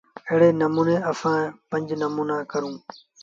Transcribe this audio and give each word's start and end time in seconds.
ايڙي 0.27 0.49
نموٚني 0.61 0.95
سآݩ 1.21 1.53
پنج 1.69 1.87
نموݩآ 2.01 2.37
ڪرو۔ 2.51 2.71